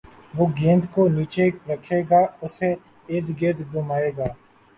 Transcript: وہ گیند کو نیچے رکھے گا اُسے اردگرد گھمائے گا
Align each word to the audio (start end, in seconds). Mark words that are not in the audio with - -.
وہ 0.37 0.45
گیند 0.57 0.83
کو 0.93 1.01
نیچے 1.15 1.45
رکھے 1.69 1.99
گا 2.09 2.21
اُسے 2.43 2.69
اردگرد 3.11 3.59
گھمائے 3.73 4.11
گا 4.17 4.27